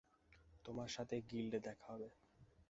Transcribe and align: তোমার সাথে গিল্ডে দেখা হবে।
তোমার 0.65 0.87
সাথে 0.87 1.15
গিল্ডে 1.21 1.59
দেখা 1.59 1.87
হবে। 1.93 2.09